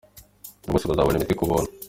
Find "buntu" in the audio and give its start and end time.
1.49-1.69